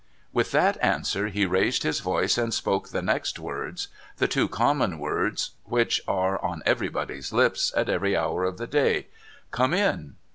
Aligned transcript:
With 0.33 0.49
that 0.49 0.83
answer, 0.83 1.27
he 1.27 1.45
raised 1.45 1.83
his 1.83 1.99
voice 1.99 2.35
and 2.35 2.51
spoke 2.51 2.89
the 2.89 3.03
next 3.03 3.37
words— 3.37 3.87
the 4.17 4.27
two 4.27 4.47
common 4.47 4.97
words 4.97 5.51
which 5.65 6.01
are 6.07 6.43
on 6.43 6.63
everybody's 6.65 7.31
lips, 7.31 7.71
at 7.77 7.87
every 7.87 8.17
hour 8.17 8.43
of 8.43 8.57
the 8.57 8.65
day:' 8.65 9.09
Come 9.51 9.75
in 9.75 10.15